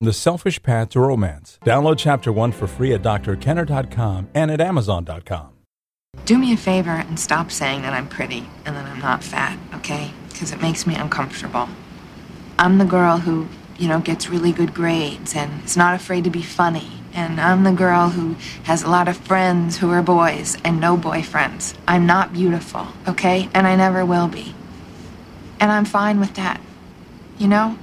The 0.00 0.12
Selfish 0.12 0.62
Path 0.62 0.90
to 0.90 1.00
Romance. 1.00 1.58
Download 1.64 1.98
Chapter 1.98 2.30
1 2.30 2.52
for 2.52 2.68
free 2.68 2.94
at 2.94 3.02
drkenner.com 3.02 4.28
and 4.32 4.48
at 4.48 4.60
amazon.com. 4.60 5.48
Do 6.24 6.38
me 6.38 6.52
a 6.52 6.56
favor 6.56 6.90
and 6.90 7.18
stop 7.18 7.50
saying 7.50 7.82
that 7.82 7.92
I'm 7.92 8.08
pretty 8.08 8.48
and 8.64 8.76
that 8.76 8.86
I'm 8.86 9.00
not 9.00 9.24
fat, 9.24 9.58
okay? 9.74 10.12
Because 10.28 10.52
it 10.52 10.62
makes 10.62 10.86
me 10.86 10.94
uncomfortable. 10.94 11.68
I'm 12.60 12.78
the 12.78 12.84
girl 12.84 13.18
who, 13.18 13.48
you 13.76 13.88
know, 13.88 13.98
gets 13.98 14.28
really 14.28 14.52
good 14.52 14.72
grades 14.72 15.34
and 15.34 15.64
is 15.64 15.76
not 15.76 15.96
afraid 15.96 16.22
to 16.24 16.30
be 16.30 16.42
funny. 16.42 16.92
And 17.12 17.40
I'm 17.40 17.64
the 17.64 17.72
girl 17.72 18.10
who 18.10 18.36
has 18.64 18.84
a 18.84 18.88
lot 18.88 19.08
of 19.08 19.16
friends 19.16 19.78
who 19.78 19.90
are 19.90 20.02
boys 20.02 20.56
and 20.64 20.78
no 20.80 20.96
boyfriends. 20.96 21.76
I'm 21.88 22.06
not 22.06 22.32
beautiful, 22.32 22.86
okay? 23.08 23.48
And 23.52 23.66
I 23.66 23.74
never 23.74 24.06
will 24.06 24.28
be. 24.28 24.54
And 25.58 25.72
I'm 25.72 25.84
fine 25.84 26.20
with 26.20 26.34
that. 26.34 26.60
You 27.36 27.48
know? 27.48 27.76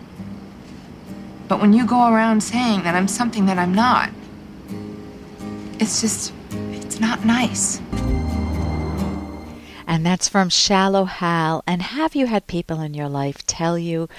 But 1.47 1.61
when 1.61 1.73
you 1.73 1.85
go 1.85 2.07
around 2.11 2.41
saying 2.41 2.83
that 2.83 2.95
I'm 2.95 3.07
something 3.07 3.45
that 3.45 3.57
I'm 3.57 3.73
not, 3.73 4.09
it's 5.79 6.01
just, 6.01 6.33
it's 6.71 6.99
not 6.99 7.25
nice. 7.25 7.81
And 9.87 10.05
that's 10.05 10.27
from 10.27 10.49
Shallow 10.49 11.05
Hal. 11.05 11.63
And 11.67 11.81
have 11.81 12.15
you 12.15 12.25
had 12.25 12.47
people 12.47 12.81
in 12.81 12.93
your 12.93 13.09
life 13.09 13.45
tell 13.45 13.77
you, 13.77 14.09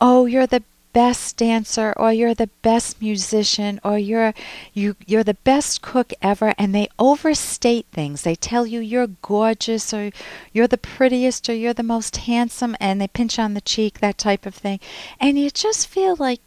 oh, 0.00 0.26
you're 0.26 0.46
the 0.46 0.62
best 0.92 1.36
dancer 1.36 1.92
or 1.96 2.12
you're 2.12 2.34
the 2.34 2.50
best 2.62 3.00
musician 3.00 3.78
or 3.84 3.96
you're 3.96 4.34
you 4.74 4.96
you're 5.06 5.22
the 5.22 5.34
best 5.34 5.82
cook 5.82 6.12
ever 6.20 6.52
and 6.58 6.74
they 6.74 6.88
overstate 6.98 7.86
things 7.92 8.22
they 8.22 8.34
tell 8.34 8.66
you 8.66 8.80
you're 8.80 9.06
gorgeous 9.06 9.94
or 9.94 10.10
you're 10.52 10.66
the 10.66 10.76
prettiest 10.76 11.48
or 11.48 11.54
you're 11.54 11.74
the 11.74 11.82
most 11.82 12.16
handsome 12.16 12.76
and 12.80 13.00
they 13.00 13.06
pinch 13.06 13.38
on 13.38 13.54
the 13.54 13.60
cheek 13.60 14.00
that 14.00 14.18
type 14.18 14.44
of 14.46 14.54
thing 14.54 14.80
and 15.20 15.38
you 15.38 15.48
just 15.48 15.86
feel 15.86 16.16
like 16.18 16.40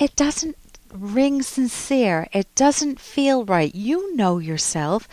it 0.00 0.16
doesn't 0.16 0.56
ring 0.92 1.42
sincere. 1.42 2.26
It 2.32 2.52
doesn't 2.54 2.98
feel 2.98 3.44
right. 3.44 3.72
You 3.72 4.16
know 4.16 4.38
yourself. 4.38 5.06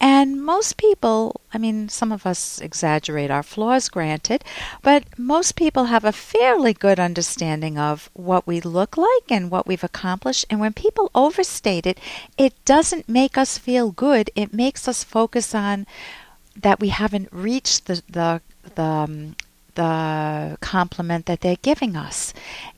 And 0.00 0.44
most 0.44 0.76
people, 0.76 1.40
I 1.54 1.58
mean, 1.58 1.88
some 1.88 2.12
of 2.12 2.26
us 2.26 2.60
exaggerate 2.60 3.30
our 3.30 3.42
flaws, 3.42 3.88
granted, 3.88 4.44
but 4.82 5.04
most 5.18 5.56
people 5.56 5.84
have 5.84 6.04
a 6.04 6.12
fairly 6.12 6.74
good 6.74 7.00
understanding 7.00 7.78
of 7.78 8.10
what 8.12 8.46
we 8.46 8.60
look 8.60 8.98
like 8.98 9.30
and 9.30 9.50
what 9.50 9.66
we've 9.66 9.84
accomplished. 9.84 10.44
And 10.50 10.60
when 10.60 10.74
people 10.74 11.10
overstate 11.14 11.86
it, 11.86 11.98
it 12.36 12.52
doesn't 12.64 13.08
make 13.08 13.38
us 13.38 13.56
feel 13.56 13.90
good. 13.90 14.28
It 14.34 14.52
makes 14.52 14.86
us 14.86 15.04
focus 15.04 15.54
on 15.54 15.86
that 16.60 16.80
we 16.80 16.88
haven't 16.88 17.28
reached 17.32 17.86
the, 17.86 18.02
the, 18.10 18.42
the, 18.74 18.82
um, 18.82 19.36
the 19.74 20.58
compliment 20.60 21.26
that 21.26 21.40
they're 21.40 21.56
giving 21.62 21.96
us. 21.96 22.32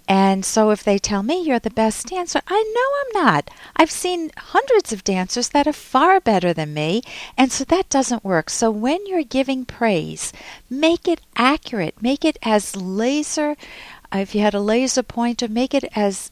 And 0.06 0.44
so 0.44 0.70
if 0.70 0.84
they 0.84 0.98
tell 0.98 1.22
me 1.22 1.42
you're 1.42 1.58
the 1.58 1.70
best 1.70 2.08
dancer, 2.08 2.40
I 2.46 2.62
know 2.74 3.20
I'm 3.22 3.24
not. 3.24 3.50
I've 3.76 3.90
seen 3.90 4.30
hundreds 4.36 4.92
of 4.92 5.04
dancers 5.04 5.48
that 5.50 5.66
are 5.66 5.72
far 5.72 6.20
better 6.20 6.52
than 6.52 6.74
me, 6.74 7.02
and 7.38 7.50
so 7.50 7.64
that 7.64 7.88
doesn't 7.88 8.24
work. 8.24 8.50
So 8.50 8.70
when 8.70 9.06
you're 9.06 9.24
giving 9.24 9.64
praise, 9.64 10.32
make 10.68 11.08
it 11.08 11.20
accurate, 11.36 12.02
make 12.02 12.24
it 12.24 12.36
as 12.42 12.76
laser 12.76 13.56
if 14.14 14.34
you 14.34 14.42
had 14.42 14.54
a 14.54 14.60
laser 14.60 15.02
pointer, 15.02 15.48
make 15.48 15.74
it 15.74 15.84
as 15.96 16.30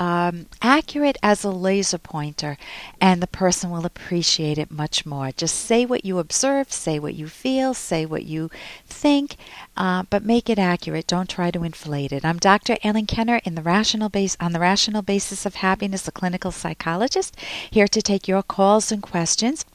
um, 0.00 0.46
accurate 0.62 1.18
as 1.22 1.44
a 1.44 1.50
laser 1.50 1.98
pointer, 1.98 2.56
and 3.00 3.22
the 3.22 3.26
person 3.26 3.70
will 3.70 3.84
appreciate 3.84 4.56
it 4.56 4.70
much 4.70 5.04
more. 5.04 5.30
Just 5.30 5.54
say 5.56 5.84
what 5.84 6.04
you 6.04 6.18
observe, 6.18 6.72
say 6.72 6.98
what 6.98 7.14
you 7.14 7.28
feel, 7.28 7.74
say 7.74 8.06
what 8.06 8.24
you 8.24 8.50
think, 8.86 9.36
uh, 9.76 10.04
but 10.08 10.24
make 10.24 10.48
it 10.48 10.58
accurate. 10.58 11.06
Don't 11.06 11.28
try 11.28 11.50
to 11.50 11.62
inflate 11.62 12.12
it. 12.12 12.24
I'm 12.24 12.38
Dr. 12.38 12.78
Ellen 12.82 13.06
Kenner 13.06 13.40
in 13.44 13.54
the 13.54 13.62
rational 13.62 14.08
base 14.08 14.36
on 14.40 14.52
the 14.52 14.60
rational 14.60 15.02
basis 15.02 15.44
of 15.44 15.56
happiness, 15.56 16.08
a 16.08 16.12
clinical 16.12 16.50
psychologist, 16.50 17.36
here 17.70 17.88
to 17.88 18.00
take 18.00 18.26
your 18.26 18.42
calls 18.42 18.90
and 18.90 19.02
questions 19.02 19.66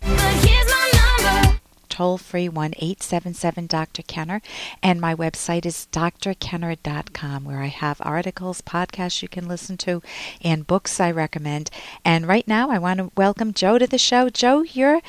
toll 1.96 2.18
free 2.18 2.50
1 2.50 2.74
877 2.76 3.68
Dr. 3.68 4.02
Kenner. 4.02 4.42
And 4.84 5.00
my 5.00 5.16
website 5.16 5.66
is 5.66 5.88
drkenner.com, 5.94 7.46
where 7.46 7.62
I 7.62 7.68
have 7.68 8.02
articles, 8.04 8.62
podcasts 8.62 9.22
you 9.22 9.30
can 9.30 9.48
listen 9.48 9.78
to, 9.78 10.02
and 10.44 10.68
books 10.68 11.00
I 11.00 11.10
recommend. 11.12 11.70
And 12.04 12.28
right 12.28 12.46
now, 12.50 12.70
I 12.70 12.80
want 12.80 12.98
to 13.00 13.12
welcome 13.16 13.54
Joe 13.54 13.78
to 13.78 13.88
the 13.88 13.98
show. 13.98 14.30
Joe, 14.30 14.64
you're 14.64 15.00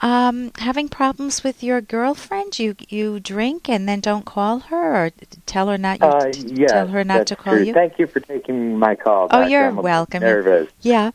um, 0.00 0.50
having 0.58 0.88
problems 0.88 1.44
with 1.44 1.62
your 1.62 1.80
girlfriend. 1.80 2.58
You 2.58 2.74
you 2.88 3.20
drink 3.20 3.68
and 3.68 3.88
then 3.88 4.00
don't 4.00 4.24
call 4.24 4.58
her, 4.70 5.06
or 5.06 5.10
tell 5.46 5.68
her 5.68 5.78
not. 5.78 6.00
You, 6.00 6.06
uh, 6.06 6.32
yes, 6.38 6.72
tell 6.72 6.88
her 6.88 7.04
not 7.04 7.28
to 7.28 7.36
call 7.36 7.54
true. 7.54 7.66
you. 7.66 7.72
Thank 7.72 8.00
you 8.00 8.08
for 8.08 8.18
taking 8.18 8.76
my 8.80 8.96
call. 8.96 9.28
Oh, 9.30 9.46
you're 9.46 9.68
I'm 9.68 9.76
welcome. 9.76 10.22
Nervous. 10.22 10.72
Yeah. 10.80 11.12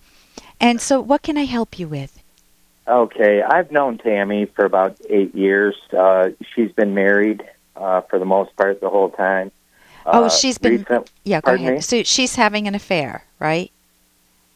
And 0.62 0.80
so, 0.80 1.02
what 1.02 1.22
can 1.22 1.38
I 1.38 1.44
help 1.44 1.78
you 1.78 1.90
with? 1.90 2.24
Okay, 2.88 3.42
I've 3.42 3.72
known 3.72 3.98
Tammy 3.98 4.46
for 4.46 4.64
about 4.66 4.96
eight 5.10 5.36
years. 5.36 5.76
Uh, 5.92 6.30
she's 6.56 6.72
been 6.72 6.94
married 6.94 7.44
uh, 7.76 8.02
for 8.02 8.18
the 8.18 8.26
most 8.26 8.56
part 8.56 8.80
the 8.82 8.90
whole 8.90 9.10
time. 9.10 9.52
Oh, 10.06 10.26
Uh, 10.26 10.30
she's 10.30 10.58
been. 10.58 10.78
recent- 10.78 11.12
yeah, 11.26 11.42
go 11.42 11.54
ahead. 11.54 11.74
me? 11.76 11.82
So 11.82 12.04
she's 12.04 12.36
having 12.36 12.68
an 12.68 12.76
affair, 12.76 13.24
right? 13.40 13.72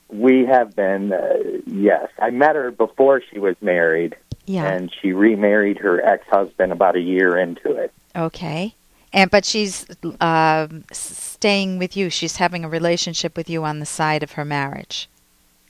We 0.10 0.46
have 0.46 0.76
been, 0.76 1.12
uh, 1.14 1.34
yes. 1.66 2.08
I 2.20 2.30
met 2.30 2.56
her 2.56 2.72
before 2.72 3.22
she 3.22 3.40
was 3.40 3.56
married, 3.62 4.16
Yeah. 4.46 4.66
and 4.66 4.92
she 5.02 5.12
remarried 5.14 5.78
her 5.80 6.02
ex-husband 6.06 6.72
about 6.72 6.96
a 6.96 7.02
year 7.02 7.38
into 7.38 7.76
it. 7.76 7.92
Okay. 8.16 8.76
And 9.14 9.30
but 9.30 9.44
she's 9.44 9.86
s- 10.22 10.68
staying 10.92 11.80
with 11.80 11.98
you. 11.98 12.10
She's 12.10 12.38
having 12.38 12.64
a 12.64 12.70
relationship 12.70 13.36
with 13.36 13.50
you 13.50 13.64
on 13.66 13.80
the 13.80 13.86
side 13.86 14.24
of 14.24 14.34
her 14.34 14.46
marriage. 14.46 15.10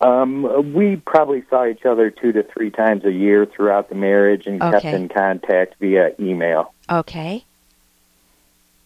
Um, 0.01 0.73
we 0.73 0.95
probably 0.95 1.43
saw 1.49 1.67
each 1.67 1.85
other 1.85 2.09
two 2.09 2.31
to 2.31 2.41
three 2.41 2.71
times 2.71 3.05
a 3.05 3.11
year 3.11 3.45
throughout 3.45 3.89
the 3.89 3.95
marriage 3.95 4.47
and 4.47 4.59
kept 4.59 4.85
in 4.85 5.09
contact 5.09 5.75
via 5.79 6.13
email. 6.19 6.73
Okay. 6.89 7.45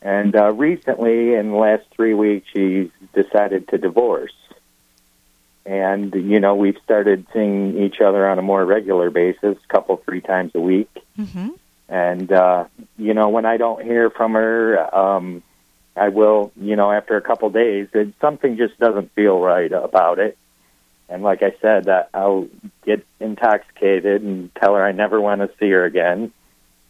And 0.01 0.35
uh, 0.35 0.51
recently, 0.51 1.33
in 1.33 1.51
the 1.51 1.57
last 1.57 1.83
three 1.91 2.13
weeks, 2.13 2.47
she's 2.53 2.89
decided 3.13 3.69
to 3.69 3.77
divorce. 3.77 4.35
And, 5.65 6.13
you 6.13 6.39
know, 6.39 6.53
we've 6.53 6.77
started 6.83 7.25
seeing 7.33 7.81
each 7.81 8.01
other 8.01 8.29
on 8.29 8.37
a 8.37 8.43
more 8.43 8.63
regular 8.63 9.09
basis, 9.09 9.57
a 9.57 9.67
couple, 9.67 9.97
three 9.97 10.21
times 10.21 10.51
a 10.53 10.59
week. 10.59 10.91
Mm-hmm. 11.17 11.49
And, 11.89 12.31
uh, 12.31 12.65
you 12.97 13.13
know, 13.13 13.29
when 13.29 13.45
I 13.45 13.57
don't 13.57 13.83
hear 13.83 14.09
from 14.09 14.33
her, 14.33 14.95
um, 14.95 15.41
I 15.95 16.09
will, 16.09 16.51
you 16.59 16.75
know, 16.75 16.91
after 16.91 17.15
a 17.17 17.21
couple 17.21 17.49
days, 17.49 17.87
it, 17.93 18.13
something 18.19 18.57
just 18.57 18.77
doesn't 18.77 19.11
feel 19.13 19.39
right 19.39 19.71
about 19.71 20.19
it. 20.19 20.37
And 21.07 21.21
like 21.23 21.43
I 21.43 21.53
said, 21.61 21.87
uh, 21.87 22.03
I'll 22.13 22.47
get 22.85 23.05
intoxicated 23.19 24.23
and 24.23 24.53
tell 24.55 24.75
her 24.75 24.83
I 24.83 24.91
never 24.91 25.21
want 25.21 25.41
to 25.41 25.49
see 25.59 25.69
her 25.69 25.85
again 25.85 26.31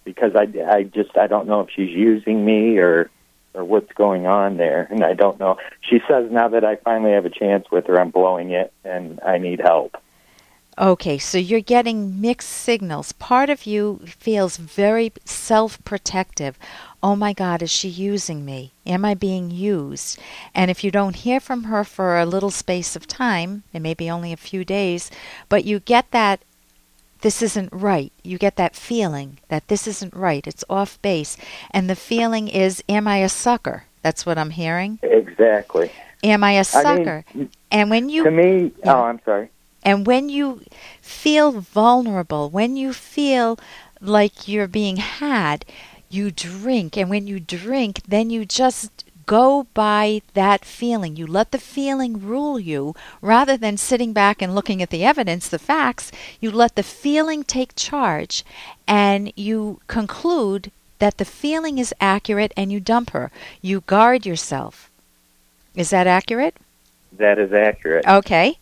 because 0.04 0.36
I, 0.36 0.48
I 0.70 0.84
just 0.84 1.18
I 1.18 1.28
don't 1.28 1.48
know 1.48 1.62
if 1.62 1.70
she's 1.76 1.90
using 1.90 2.46
me 2.46 2.78
or 2.78 3.10
or 3.54 3.64
what's 3.64 3.92
going 3.94 4.28
on 4.28 4.58
there, 4.58 4.88
and 4.92 5.04
I 5.04 5.14
don't 5.14 5.40
know. 5.40 5.58
She 5.82 6.00
says 6.08 6.30
now 6.30 6.50
that 6.50 6.66
I 6.66 6.76
finally 6.76 7.14
have 7.14 7.26
a 7.26 7.30
chance 7.30 7.66
with 7.72 7.88
her, 7.88 8.00
I'm 8.00 8.12
blowing 8.12 8.52
it, 8.52 8.74
and 8.84 9.20
I 9.26 9.38
need 9.38 9.62
help. 9.62 9.96
Okay, 10.78 11.18
so 11.18 11.38
you're 11.38 11.62
getting 11.62 12.20
mixed 12.20 12.50
signals. 12.50 13.14
Part 13.14 13.50
of 13.50 13.66
you 13.66 14.02
feels 14.06 14.58
very 14.58 15.14
self 15.24 15.84
protective. 15.86 16.60
Oh 17.06 17.16
my 17.16 17.34
God, 17.34 17.62
is 17.62 17.70
she 17.70 17.88
using 17.88 18.44
me? 18.44 18.72
Am 18.88 19.06
I 19.06 19.14
being 19.14 19.52
used? 19.52 20.18
And 20.56 20.72
if 20.72 20.84
you 20.84 20.90
don't 20.90 21.18
hear 21.18 21.40
from 21.40 21.66
her 21.66 21.84
for 21.84 22.18
a 22.18 22.26
little 22.26 22.50
space 22.50 22.96
of 22.96 23.06
time, 23.06 23.62
it 23.72 23.82
may 23.82 23.94
be 23.94 24.10
only 24.10 24.34
a 24.34 24.38
few 24.38 24.66
days, 24.66 25.12
but 25.48 25.66
you 25.66 25.80
get 25.80 26.10
that 26.10 26.40
this 27.22 27.44
isn't 27.44 27.72
right. 27.72 28.12
You 28.24 28.40
get 28.40 28.56
that 28.56 28.76
feeling 28.76 29.38
that 29.50 29.68
this 29.68 29.86
isn't 29.86 30.16
right. 30.16 30.48
It's 30.48 30.64
off 30.68 31.00
base. 31.04 31.38
And 31.70 31.88
the 31.88 31.96
feeling 31.96 32.48
is, 32.48 32.84
am 32.90 33.08
I 33.08 33.18
a 33.18 33.30
sucker? 33.30 33.84
That's 34.02 34.26
what 34.26 34.40
I'm 34.40 34.50
hearing. 34.50 34.98
Exactly. 35.04 35.92
Am 36.24 36.44
I 36.44 36.54
a 36.54 36.64
sucker? 36.64 37.24
mean, 37.36 37.52
and 37.70 37.92
when 37.92 38.10
you 38.10 38.24
to 38.24 38.32
me, 38.32 38.72
oh, 38.84 39.04
I'm 39.04 39.22
sorry. 39.24 39.50
and 39.84 40.08
when 40.08 40.30
you 40.30 40.62
feel 41.02 41.52
vulnerable, 41.52 42.50
when 42.50 42.76
you 42.76 42.94
feel 42.94 43.60
like 44.02 44.48
you're 44.48 44.68
being 44.68 44.98
had, 44.98 45.66
you 46.10 46.32
drink. 46.32 46.98
And 46.98 47.10
when 47.10 47.28
you 47.28 47.40
drink, 47.40 48.02
then 48.08 48.30
you 48.30 48.46
just 48.46 49.04
go 49.26 49.68
by 49.74 50.22
that 50.34 50.64
feeling. 50.64 51.16
You 51.16 51.26
let 51.28 51.52
the 51.52 51.58
feeling 51.58 52.26
rule 52.26 52.60
you 52.60 52.96
rather 53.22 53.58
than 53.58 53.78
sitting 53.78 54.14
back 54.14 54.42
and 54.42 54.54
looking 54.54 54.82
at 54.82 54.90
the 54.90 55.04
evidence, 55.04 55.48
the 55.48 55.60
facts. 55.60 56.12
You 56.40 56.52
let 56.52 56.76
the 56.76 56.84
feeling 56.84 57.44
take 57.44 57.76
charge 57.76 58.44
and 58.88 59.32
you 59.36 59.80
conclude 59.88 60.72
that 61.00 61.18
the 61.18 61.26
feeling 61.26 61.78
is 61.78 61.94
accurate 62.00 62.54
and 62.56 62.72
you 62.72 62.80
dump 62.80 63.12
her. 63.12 63.32
You 63.62 63.82
guard 63.82 64.26
yourself. 64.26 64.90
Is 65.76 65.90
that 65.90 66.08
accurate? 66.08 66.56
That 67.12 67.38
is 67.40 67.52
accurate. 67.54 68.08
Okay. 68.08 68.58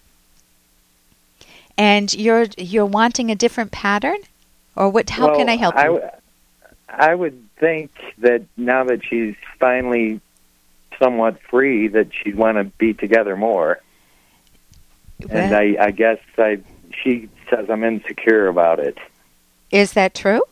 And 1.78 2.14
you're 2.14 2.48
you're 2.58 2.86
wanting 2.86 3.32
a 3.32 3.36
different 3.36 3.72
pattern, 3.72 4.18
or 4.76 4.90
what? 4.90 5.10
How 5.10 5.28
well, 5.28 5.38
can 5.38 5.50
I 5.50 5.56
help 5.56 5.76
you? 5.76 5.82
w- 5.82 6.10
I 6.96 7.14
would 7.16 7.42
think 7.58 7.92
that 8.20 8.44
now 8.56 8.84
that 8.86 9.04
she's 9.04 9.36
finally 9.60 10.22
somewhat 11.00 11.42
free 11.50 11.88
that 11.88 12.10
she'd 12.14 12.36
want 12.36 12.58
to 12.58 12.66
be 12.66 12.94
together 12.94 13.36
more. 13.36 13.82
and 15.30 15.56
I, 15.56 15.76
I 15.80 15.92
guess 15.92 16.20
I, 16.38 16.60
she 17.04 17.30
says 17.50 17.70
I'm 17.70 17.84
insecure 17.84 18.48
about 18.48 18.80
it. 18.80 18.98
Is 19.72 19.94
that 19.94 20.14
true? 20.14 20.44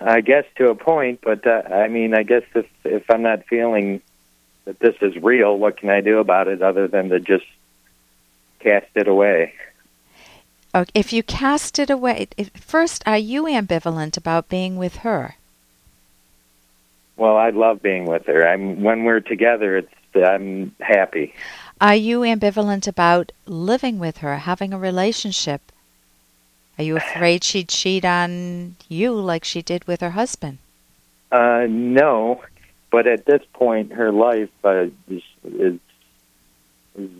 I 0.00 0.20
guess 0.20 0.44
to 0.56 0.70
a 0.70 0.74
point, 0.74 1.20
but 1.22 1.46
uh, 1.46 1.62
I 1.70 1.88
mean, 1.88 2.14
I 2.14 2.22
guess 2.24 2.42
if 2.54 2.66
if 2.84 3.10
I'm 3.10 3.22
not 3.22 3.46
feeling 3.46 4.02
that 4.64 4.78
this 4.78 4.96
is 5.00 5.16
real, 5.22 5.56
what 5.56 5.76
can 5.76 5.90
I 5.90 6.00
do 6.00 6.18
about 6.18 6.48
it 6.48 6.62
other 6.62 6.88
than 6.88 7.10
to 7.10 7.20
just 7.20 7.46
cast 8.60 8.88
it 8.94 9.08
away? 9.08 9.52
Okay, 10.74 10.90
if 10.94 11.12
you 11.12 11.22
cast 11.22 11.78
it 11.78 11.88
away, 11.88 12.26
if, 12.36 12.50
first, 12.50 13.04
are 13.06 13.18
you 13.18 13.44
ambivalent 13.44 14.16
about 14.16 14.48
being 14.48 14.76
with 14.76 14.96
her? 14.96 15.36
Well, 17.16 17.36
I 17.36 17.50
love 17.50 17.80
being 17.80 18.06
with 18.06 18.26
her. 18.26 18.46
I'm 18.46 18.82
when 18.82 19.04
we're 19.04 19.20
together, 19.20 19.76
it's 19.76 19.94
I'm 20.16 20.74
happy. 20.80 21.32
Are 21.80 21.94
you 21.94 22.20
ambivalent 22.20 22.88
about 22.88 23.32
living 23.46 23.98
with 23.98 24.18
her, 24.18 24.36
having 24.36 24.72
a 24.72 24.78
relationship? 24.78 25.60
Are 26.78 26.84
you 26.84 26.96
afraid 26.96 27.44
she'd 27.44 27.68
cheat 27.68 28.04
on 28.04 28.76
you 28.88 29.12
like 29.12 29.44
she 29.44 29.62
did 29.62 29.86
with 29.86 30.00
her 30.00 30.10
husband? 30.10 30.58
Uh, 31.30 31.66
no, 31.68 32.42
but 32.90 33.06
at 33.06 33.26
this 33.26 33.42
point, 33.52 33.92
her 33.92 34.12
life 34.12 34.50
uh, 34.64 34.86
is, 35.08 35.22
is 35.44 35.78
is 36.96 37.10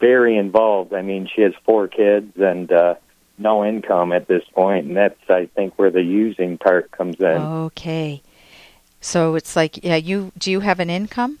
very 0.00 0.36
involved. 0.36 0.92
I 0.94 1.02
mean, 1.02 1.28
she 1.32 1.42
has 1.42 1.52
four 1.64 1.86
kids 1.88 2.32
and 2.38 2.70
uh, 2.72 2.94
no 3.38 3.64
income 3.64 4.12
at 4.12 4.26
this 4.26 4.42
point, 4.54 4.86
and 4.86 4.96
that's 4.96 5.20
I 5.28 5.46
think 5.46 5.78
where 5.78 5.90
the 5.90 6.02
using 6.02 6.58
part 6.58 6.90
comes 6.90 7.16
in. 7.20 7.26
Okay. 7.70 8.22
So 9.00 9.34
it's 9.34 9.56
like, 9.56 9.82
yeah, 9.84 9.96
you 9.96 10.32
do 10.38 10.50
you 10.50 10.60
have 10.60 10.80
an 10.80 10.90
income? 10.90 11.38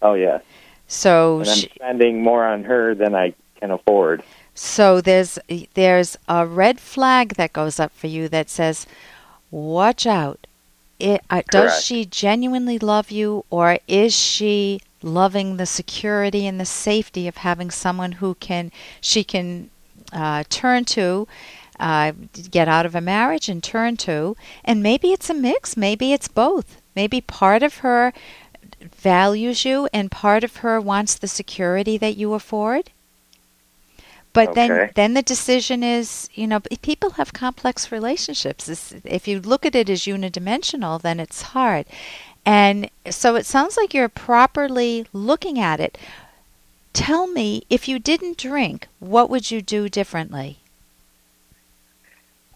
Oh 0.00 0.14
yeah, 0.14 0.40
So 0.86 1.40
and 1.40 1.48
I'm 1.48 1.56
she, 1.56 1.68
spending 1.74 2.22
more 2.22 2.44
on 2.44 2.64
her 2.64 2.94
than 2.94 3.14
I 3.14 3.34
can 3.60 3.70
afford. 3.70 4.22
so 4.54 5.00
there's 5.00 5.38
there's 5.74 6.16
a 6.28 6.46
red 6.46 6.78
flag 6.80 7.34
that 7.34 7.52
goes 7.52 7.80
up 7.80 7.92
for 7.92 8.06
you 8.06 8.28
that 8.28 8.48
says, 8.50 8.86
"Watch 9.50 10.06
out." 10.06 10.46
It, 11.00 11.22
uh, 11.28 11.42
does 11.50 11.84
she 11.84 12.04
genuinely 12.06 12.78
love 12.78 13.10
you, 13.10 13.44
or 13.50 13.78
is 13.88 14.14
she 14.14 14.80
loving 15.04 15.56
the 15.56 15.66
security 15.66 16.46
and 16.46 16.58
the 16.58 16.64
safety 16.64 17.28
of 17.28 17.38
having 17.38 17.70
someone 17.70 18.12
who 18.12 18.34
can 18.36 18.72
she 19.00 19.22
can 19.22 19.70
uh, 20.12 20.44
turn 20.48 20.84
to, 20.84 21.26
uh, 21.78 22.12
get 22.50 22.68
out 22.68 22.86
of 22.86 22.94
a 22.94 23.00
marriage 23.00 23.48
and 23.48 23.62
turn 23.62 23.96
to, 23.96 24.36
and 24.64 24.82
maybe 24.82 25.12
it's 25.12 25.28
a 25.30 25.34
mix, 25.34 25.76
maybe 25.76 26.12
it's 26.12 26.28
both. 26.28 26.80
Maybe 26.94 27.20
part 27.20 27.62
of 27.64 27.78
her 27.78 28.12
values 28.80 29.64
you, 29.64 29.88
and 29.92 30.10
part 30.10 30.44
of 30.44 30.56
her 30.58 30.80
wants 30.80 31.14
the 31.16 31.26
security 31.28 31.98
that 31.98 32.16
you 32.16 32.32
afford. 32.34 32.90
But 34.32 34.54
then, 34.54 34.70
Okay. 34.72 34.92
then 34.94 35.14
the 35.14 35.22
decision 35.22 35.82
is, 35.84 36.28
you 36.34 36.46
know, 36.48 36.60
people 36.82 37.10
have 37.10 37.32
complex 37.32 37.92
relationships. 37.92 38.66
This- 38.66 38.94
If 39.04 39.28
you 39.28 39.40
look 39.40 39.64
at 39.64 39.76
it 39.76 39.88
as 39.88 40.02
unidimensional, 40.02 41.00
then 41.00 41.20
it's 41.20 41.42
hard. 41.42 41.86
And 42.46 42.90
so 43.08 43.36
it 43.36 43.46
sounds 43.46 43.76
like 43.76 43.94
you're 43.94 44.08
properly 44.08 45.06
looking 45.12 45.58
at 45.58 45.80
it. 45.80 45.96
Tell 46.92 47.26
me, 47.26 47.64
if 47.70 47.88
you 47.88 47.98
didn't 47.98 48.38
drink, 48.38 48.86
what 49.00 49.30
would 49.30 49.50
you 49.50 49.62
do 49.62 49.88
differently? 49.88 50.58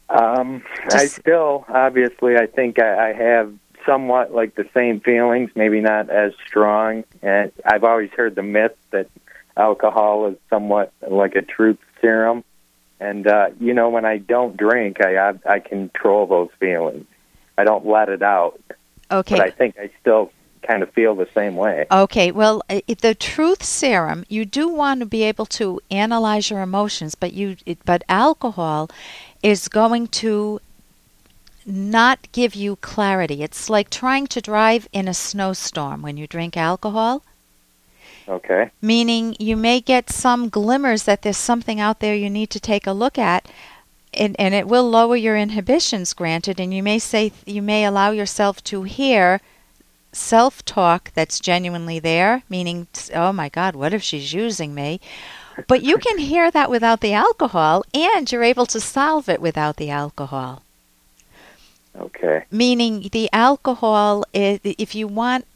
Um, 0.08 0.62
I 0.90 1.06
still, 1.06 1.66
obviously, 1.68 2.36
I 2.36 2.46
think 2.46 2.80
I, 2.80 3.10
I 3.10 3.12
have 3.12 3.52
somewhat 3.84 4.32
like 4.32 4.54
the 4.54 4.68
same 4.76 5.00
feelings, 5.00 5.50
maybe 5.54 5.80
not 5.80 6.08
as 6.10 6.32
strong. 6.46 7.04
And 7.22 7.52
I've 7.64 7.84
always 7.84 8.10
heard 8.10 8.34
the 8.34 8.42
myth 8.42 8.76
that 8.90 9.08
alcohol 9.56 10.26
is 10.28 10.36
somewhat 10.48 10.92
like 11.06 11.34
a 11.34 11.42
truth 11.42 11.78
serum. 12.00 12.44
And 13.00 13.26
uh, 13.26 13.50
you 13.60 13.74
know, 13.74 13.90
when 13.90 14.04
I 14.04 14.18
don't 14.18 14.56
drink, 14.56 15.04
I 15.04 15.16
I, 15.16 15.34
I 15.46 15.58
control 15.60 16.26
those 16.26 16.50
feelings. 16.58 17.06
I 17.56 17.64
don't 17.64 17.86
let 17.86 18.08
it 18.08 18.22
out, 18.22 18.60
Okay. 19.10 19.36
but 19.36 19.44
I 19.44 19.50
think 19.50 19.78
I 19.78 19.90
still 20.00 20.30
kind 20.62 20.82
of 20.82 20.92
feel 20.92 21.14
the 21.14 21.28
same 21.34 21.56
way. 21.56 21.86
Okay, 21.90 22.30
well, 22.30 22.62
the 22.68 23.16
truth 23.18 23.62
serum, 23.62 24.24
you 24.28 24.44
do 24.44 24.68
want 24.68 25.00
to 25.00 25.06
be 25.06 25.22
able 25.22 25.46
to 25.46 25.80
analyze 25.90 26.50
your 26.50 26.60
emotions, 26.60 27.14
but 27.14 27.32
you 27.32 27.56
it, 27.64 27.78
but 27.84 28.04
alcohol 28.08 28.90
is 29.42 29.68
going 29.68 30.08
to 30.08 30.60
not 31.64 32.30
give 32.32 32.54
you 32.54 32.76
clarity. 32.76 33.42
It's 33.42 33.70
like 33.70 33.90
trying 33.90 34.26
to 34.28 34.40
drive 34.40 34.88
in 34.92 35.06
a 35.08 35.14
snowstorm 35.14 36.02
when 36.02 36.16
you 36.16 36.26
drink 36.26 36.56
alcohol, 36.56 37.22
Okay. 38.28 38.70
meaning 38.82 39.36
you 39.38 39.56
may 39.56 39.80
get 39.80 40.10
some 40.10 40.48
glimmers 40.48 41.04
that 41.04 41.22
there's 41.22 41.36
something 41.38 41.80
out 41.80 42.00
there 42.00 42.14
you 42.14 42.30
need 42.30 42.50
to 42.50 42.60
take 42.60 42.86
a 42.86 42.92
look 42.92 43.18
at. 43.18 43.46
And, 44.18 44.34
and 44.38 44.52
it 44.52 44.66
will 44.66 44.90
lower 44.90 45.16
your 45.16 45.36
inhibitions, 45.36 46.12
granted, 46.12 46.58
and 46.58 46.74
you 46.74 46.82
may 46.82 46.98
say 46.98 47.32
you 47.46 47.62
may 47.62 47.84
allow 47.84 48.10
yourself 48.10 48.62
to 48.64 48.82
hear 48.82 49.40
self 50.12 50.64
talk 50.64 51.12
that's 51.14 51.38
genuinely 51.40 52.00
there, 52.00 52.42
meaning, 52.48 52.88
oh 53.14 53.32
my 53.32 53.48
God, 53.48 53.76
what 53.76 53.94
if 53.94 54.02
she's 54.02 54.32
using 54.32 54.74
me? 54.74 55.00
But 55.66 55.82
you 55.82 55.98
can 55.98 56.18
hear 56.18 56.50
that 56.50 56.70
without 56.70 57.00
the 57.00 57.12
alcohol, 57.12 57.84
and 57.94 58.30
you're 58.30 58.42
able 58.42 58.66
to 58.66 58.80
solve 58.80 59.28
it 59.28 59.40
without 59.40 59.76
the 59.76 59.90
alcohol. 59.90 60.62
Okay. 61.96 62.44
Meaning, 62.50 63.08
the 63.12 63.28
alcohol, 63.32 64.24
if 64.32 64.94
you 64.94 65.08
want 65.08 65.46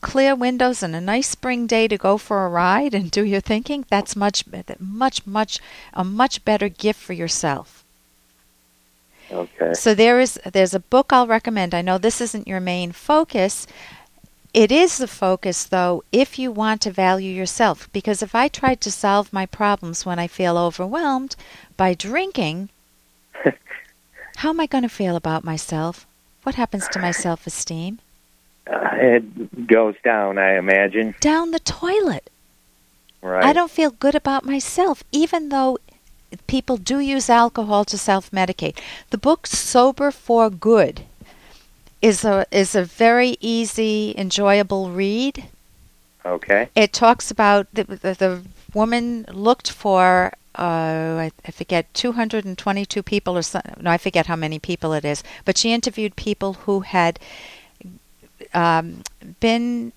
clear 0.00 0.34
windows 0.34 0.82
and 0.82 0.94
a 0.94 1.00
nice 1.00 1.28
spring 1.28 1.66
day 1.66 1.88
to 1.88 1.96
go 1.96 2.18
for 2.18 2.44
a 2.44 2.48
ride 2.48 2.94
and 2.94 3.10
do 3.10 3.24
your 3.24 3.40
thinking, 3.40 3.84
that's 3.88 4.16
much, 4.16 4.44
much, 4.78 5.26
much, 5.26 5.60
a 5.94 6.04
much 6.04 6.44
better 6.44 6.68
gift 6.68 7.00
for 7.00 7.12
yourself. 7.12 7.77
Okay. 9.30 9.74
So 9.74 9.94
there 9.94 10.20
is 10.20 10.40
there's 10.50 10.74
a 10.74 10.80
book 10.80 11.12
I'll 11.12 11.26
recommend. 11.26 11.74
I 11.74 11.82
know 11.82 11.98
this 11.98 12.20
isn't 12.20 12.48
your 12.48 12.60
main 12.60 12.92
focus. 12.92 13.66
It 14.54 14.72
is 14.72 14.98
the 14.98 15.08
focus 15.08 15.64
though 15.64 16.02
if 16.10 16.38
you 16.38 16.50
want 16.50 16.80
to 16.82 16.90
value 16.90 17.32
yourself 17.32 17.88
because 17.92 18.22
if 18.22 18.34
I 18.34 18.48
tried 18.48 18.80
to 18.82 18.90
solve 18.90 19.32
my 19.32 19.46
problems 19.46 20.06
when 20.06 20.18
I 20.18 20.26
feel 20.26 20.56
overwhelmed 20.56 21.36
by 21.76 21.94
drinking, 21.94 22.70
how 24.36 24.50
am 24.50 24.60
I 24.60 24.66
going 24.66 24.82
to 24.82 24.88
feel 24.88 25.16
about 25.16 25.44
myself? 25.44 26.06
What 26.44 26.54
happens 26.54 26.88
to 26.88 26.98
my 26.98 27.10
self-esteem? 27.10 27.98
Uh, 28.66 28.88
it 28.94 29.66
goes 29.66 29.96
down, 30.02 30.38
I 30.38 30.56
imagine. 30.56 31.14
Down 31.20 31.50
the 31.50 31.58
toilet. 31.58 32.30
Right. 33.20 33.44
I 33.44 33.52
don't 33.52 33.70
feel 33.70 33.90
good 33.90 34.14
about 34.14 34.44
myself, 34.44 35.02
even 35.12 35.48
though 35.48 35.78
people 36.46 36.76
do 36.76 36.98
use 36.98 37.30
alcohol 37.30 37.84
to 37.86 37.98
self-medicate. 37.98 38.78
The 39.10 39.18
book 39.18 39.46
Sober 39.46 40.10
for 40.10 40.50
Good 40.50 41.02
is 42.00 42.24
a 42.24 42.46
is 42.50 42.74
a 42.74 42.84
very 42.84 43.36
easy, 43.40 44.14
enjoyable 44.16 44.90
read. 44.90 45.44
Okay. 46.24 46.68
It 46.74 46.92
talks 46.92 47.30
about 47.30 47.66
the 47.72 47.84
the, 47.84 48.14
the 48.14 48.42
woman 48.74 49.24
looked 49.32 49.70
for 49.70 50.32
uh, 50.58 51.16
I, 51.20 51.30
I 51.46 51.50
forget 51.52 51.92
222 51.94 53.02
people 53.02 53.36
or 53.36 53.42
something. 53.42 53.74
No, 53.80 53.90
I 53.90 53.98
forget 53.98 54.26
how 54.26 54.36
many 54.36 54.58
people 54.58 54.92
it 54.92 55.04
is. 55.04 55.22
But 55.44 55.56
she 55.56 55.72
interviewed 55.72 56.16
people 56.16 56.54
who 56.64 56.80
had 56.80 57.20
um, 58.52 59.02
been 59.40 59.92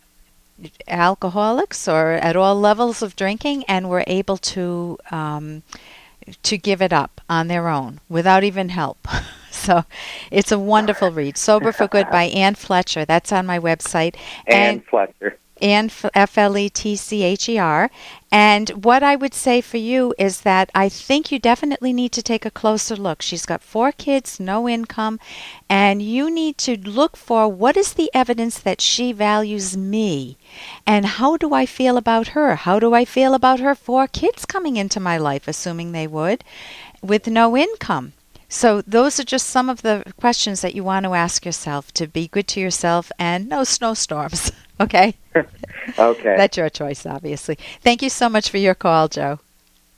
alcoholics 0.88 1.88
or 1.88 2.12
at 2.12 2.36
all 2.36 2.60
levels 2.60 3.02
of 3.02 3.16
drinking 3.16 3.64
and 3.68 3.90
were 3.90 4.04
able 4.06 4.38
to 4.38 5.00
um, 5.10 5.64
to 6.44 6.58
give 6.58 6.82
it 6.82 6.94
up 6.94 7.22
on 7.30 7.48
their 7.48 7.68
own 7.68 8.00
without 8.10 8.44
even 8.44 8.70
help. 8.70 9.08
so 9.52 9.86
it's 10.32 10.52
a 10.52 10.60
wonderful 10.60 11.12
read. 11.12 11.38
Sober 11.38 11.72
for 11.72 11.88
Good 11.88 12.10
by 12.10 12.24
Anne 12.26 12.56
Fletcher. 12.56 13.06
That's 13.06 13.32
on 13.32 13.46
my 13.46 13.60
website. 13.60 14.16
Anne 14.48 14.82
Fletcher. 14.82 15.38
And 15.62 15.94
F 16.14 16.38
L 16.38 16.58
E 16.58 16.70
T 16.70 16.96
C 16.96 17.24
H 17.24 17.48
E 17.48 17.58
R. 17.58 17.92
And 18.32 18.70
what 18.86 19.04
I 19.04 19.16
would 19.16 19.34
say 19.34 19.60
for 19.62 19.78
you 19.78 20.14
is 20.18 20.42
that 20.42 20.72
I 20.74 20.88
think 20.88 21.32
you 21.32 21.40
definitely 21.40 21.92
need 21.92 22.12
to 22.14 22.24
take 22.24 22.46
a 22.46 22.52
closer 22.52 22.96
look. 22.96 23.22
She's 23.22 23.46
got 23.46 23.62
four 23.62 23.92
kids, 23.92 24.40
no 24.40 24.70
income, 24.70 25.20
and 25.70 26.02
you 26.02 26.32
need 26.32 26.58
to 26.60 26.78
look 26.78 27.18
for 27.18 27.50
what 27.50 27.76
is 27.76 27.94
the 27.94 28.10
evidence 28.14 28.58
that 28.60 28.80
she 28.80 29.12
values 29.12 29.76
me 29.76 30.38
and 30.88 31.06
how 31.06 31.38
do 31.38 31.54
I 31.54 31.66
feel 31.66 31.98
about 31.98 32.30
her? 32.30 32.56
How 32.56 32.80
do 32.80 32.94
I 32.94 33.06
feel 33.06 33.34
about 33.34 33.60
her 33.60 33.76
four 33.76 34.08
kids 34.08 34.46
coming 34.46 34.78
into 34.78 35.00
my 35.00 35.18
life, 35.18 35.48
assuming 35.48 35.92
they 35.92 36.08
would, 36.08 36.44
with 37.02 37.28
no 37.28 37.58
income? 37.58 38.14
So, 38.54 38.82
those 38.82 39.18
are 39.18 39.24
just 39.24 39.48
some 39.48 39.70
of 39.70 39.82
the 39.82 40.04
questions 40.20 40.60
that 40.60 40.76
you 40.76 40.84
want 40.84 41.06
to 41.06 41.14
ask 41.14 41.46
yourself 41.46 41.94
to 41.94 42.06
be 42.06 42.28
good 42.28 42.50
to 42.50 42.60
yourself 42.60 43.10
and 43.18 43.48
no 43.48 43.64
snowstorms. 43.64 44.52
Okay? 44.80 45.16
Okay. 46.00 46.36
That's 46.38 46.58
your 46.58 46.70
choice, 46.70 47.06
obviously. 47.06 47.58
Thank 47.82 48.02
you 48.02 48.10
so 48.10 48.30
much 48.30 48.50
for 48.50 48.58
your 48.58 48.74
call, 48.76 49.08
Joe. 49.08 49.40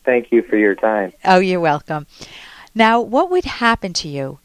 Thank 0.04 0.32
you 0.32 0.42
for 0.42 0.58
your 0.58 0.76
time. 0.76 1.14
Oh, 1.24 1.40
you're 1.40 1.60
welcome. 1.60 2.06
Now, 2.76 3.00
what 3.02 3.30
would 3.30 3.46
happen 3.46 3.94
to 3.94 4.08
you 4.08 4.40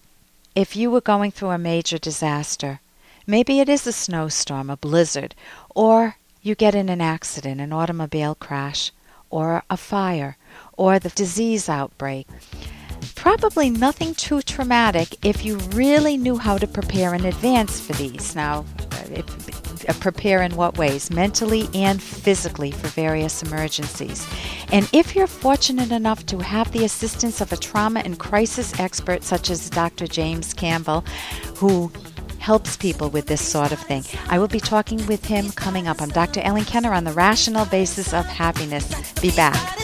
if 0.54 0.76
you 0.76 0.90
were 0.90 1.00
going 1.00 1.30
through 1.32 1.50
a 1.50 1.58
major 1.58 1.98
disaster? 1.98 2.80
Maybe 3.26 3.60
it 3.60 3.68
is 3.68 3.86
a 3.86 3.92
snowstorm, 3.92 4.70
a 4.70 4.76
blizzard, 4.76 5.34
or 5.74 6.16
you 6.42 6.54
get 6.54 6.74
in 6.74 6.88
an 6.88 7.00
accident, 7.00 7.60
an 7.60 7.72
automobile 7.72 8.34
crash, 8.34 8.92
or 9.30 9.62
a 9.70 9.76
fire, 9.76 10.36
or 10.76 10.98
the 10.98 11.10
disease 11.10 11.68
outbreak. 11.68 12.26
Probably 13.18 13.68
nothing 13.68 14.14
too 14.14 14.42
traumatic 14.42 15.08
if 15.24 15.44
you 15.44 15.56
really 15.72 16.16
knew 16.16 16.38
how 16.38 16.56
to 16.56 16.68
prepare 16.68 17.14
in 17.14 17.24
advance 17.24 17.80
for 17.80 17.92
these. 17.94 18.36
Now, 18.36 18.64
if, 19.10 19.88
uh, 19.88 19.92
prepare 19.94 20.40
in 20.42 20.54
what 20.54 20.78
ways? 20.78 21.10
Mentally 21.10 21.68
and 21.74 22.00
physically 22.00 22.70
for 22.70 22.86
various 22.86 23.42
emergencies. 23.42 24.24
And 24.70 24.88
if 24.92 25.16
you're 25.16 25.26
fortunate 25.26 25.90
enough 25.90 26.26
to 26.26 26.38
have 26.38 26.70
the 26.70 26.84
assistance 26.84 27.40
of 27.40 27.52
a 27.52 27.56
trauma 27.56 28.00
and 28.00 28.20
crisis 28.20 28.78
expert 28.78 29.24
such 29.24 29.50
as 29.50 29.68
Dr. 29.68 30.06
James 30.06 30.54
Campbell, 30.54 31.04
who 31.56 31.90
helps 32.38 32.76
people 32.76 33.10
with 33.10 33.26
this 33.26 33.46
sort 33.46 33.72
of 33.72 33.80
thing. 33.80 34.04
I 34.28 34.38
will 34.38 34.48
be 34.48 34.60
talking 34.60 35.04
with 35.06 35.24
him 35.24 35.50
coming 35.50 35.88
up. 35.88 36.00
I'm 36.00 36.08
Dr. 36.08 36.40
Ellen 36.40 36.64
Kenner 36.64 36.94
on 36.94 37.02
the 37.04 37.12
rational 37.12 37.66
basis 37.66 38.14
of 38.14 38.24
happiness. 38.26 39.12
Be 39.20 39.32
back. 39.32 39.77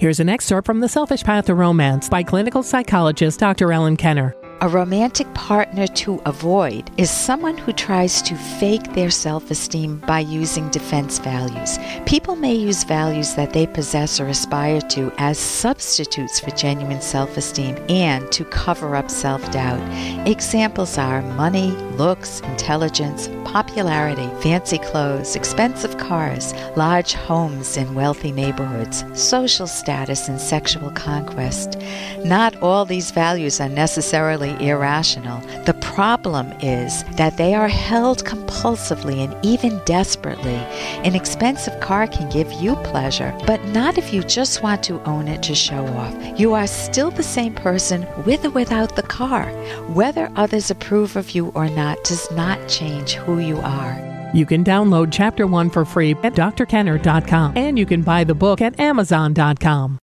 Here's 0.00 0.18
an 0.18 0.28
excerpt 0.28 0.66
from 0.66 0.80
The 0.80 0.88
Selfish 0.88 1.22
Path 1.22 1.46
to 1.46 1.54
Romance 1.54 2.08
by 2.08 2.24
clinical 2.24 2.64
psychologist 2.64 3.38
Dr. 3.38 3.72
Ellen 3.72 3.96
Kenner. 3.96 4.34
A 4.60 4.68
romantic 4.68 5.32
partner 5.34 5.86
to 5.86 6.20
avoid 6.26 6.90
is 6.96 7.10
someone 7.10 7.56
who 7.56 7.72
tries 7.72 8.20
to 8.22 8.34
fake 8.34 8.94
their 8.94 9.10
self 9.10 9.52
esteem 9.52 9.98
by 9.98 10.18
using 10.20 10.68
defense 10.70 11.18
values. 11.18 11.78
People 12.06 12.34
may 12.34 12.54
use 12.54 12.82
values 12.82 13.34
that 13.34 13.52
they 13.52 13.68
possess 13.68 14.18
or 14.18 14.26
aspire 14.26 14.80
to 14.80 15.12
as 15.18 15.38
substitutes 15.38 16.40
for 16.40 16.50
genuine 16.50 17.00
self 17.00 17.36
esteem 17.36 17.76
and 17.88 18.32
to 18.32 18.44
cover 18.46 18.96
up 18.96 19.10
self 19.10 19.48
doubt. 19.52 19.80
Examples 20.26 20.98
are 20.98 21.22
money, 21.22 21.70
looks, 21.96 22.40
intelligence, 22.40 23.28
popularity, 23.44 24.28
fancy 24.42 24.78
clothes, 24.78 25.36
expensive 25.36 25.96
cars, 25.98 26.52
large 26.76 27.12
homes 27.12 27.76
in 27.76 27.94
wealthy 27.94 28.32
neighborhoods, 28.32 29.04
social 29.14 29.66
status, 29.66 30.28
and 30.28 30.40
sexual 30.40 30.90
conquest. 30.90 31.78
Not 32.24 32.56
all 32.62 32.84
these 32.84 33.10
values 33.10 33.60
are 33.60 33.68
necessarily 33.68 34.50
irrational. 34.66 35.40
The 35.64 35.74
problem 35.80 36.52
is 36.60 37.04
that 37.16 37.36
they 37.36 37.54
are 37.54 37.68
held 37.68 38.24
compulsively 38.24 39.22
and 39.24 39.36
even 39.44 39.80
desperately. 39.84 40.56
An 41.04 41.14
expensive 41.14 41.78
car 41.80 42.06
can 42.06 42.28
give 42.30 42.50
you 42.54 42.74
pleasure, 42.76 43.32
but 43.46 43.62
not 43.66 43.98
if 43.98 44.12
you 44.12 44.22
just 44.22 44.62
want 44.62 44.82
to 44.84 45.02
own 45.04 45.28
it 45.28 45.42
to 45.44 45.54
show 45.54 45.86
off. 45.86 46.40
You 46.40 46.54
are 46.54 46.66
still 46.66 47.10
the 47.10 47.22
same 47.22 47.54
person 47.54 48.06
with 48.24 48.44
or 48.44 48.50
without 48.50 48.96
the 48.96 49.02
car. 49.02 49.46
Whether 49.92 50.30
others 50.36 50.70
approve 50.70 51.16
of 51.16 51.30
you 51.30 51.52
or 51.54 51.68
not 51.84 52.02
does 52.02 52.30
not 52.30 52.58
change 52.66 53.12
who 53.24 53.38
you 53.38 53.58
are. 53.58 53.94
You 54.32 54.46
can 54.46 54.64
download 54.64 55.08
Chapter 55.12 55.46
1 55.46 55.70
for 55.70 55.84
free 55.84 56.12
at 56.28 56.34
drkenner.com 56.34 57.56
and 57.56 57.78
you 57.78 57.86
can 57.86 58.02
buy 58.02 58.24
the 58.24 58.34
book 58.34 58.60
at 58.62 58.80
amazon.com. 58.80 59.92